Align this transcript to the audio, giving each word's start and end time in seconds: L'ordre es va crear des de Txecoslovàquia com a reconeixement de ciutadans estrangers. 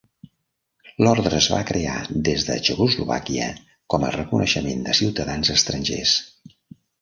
L'ordre 1.01 1.33
es 1.41 1.49
va 1.55 1.59
crear 1.71 1.97
des 2.29 2.45
de 2.47 2.55
Txecoslovàquia 2.67 3.51
com 3.95 4.07
a 4.09 4.11
reconeixement 4.17 4.83
de 4.89 4.97
ciutadans 5.03 5.53
estrangers. 5.59 6.17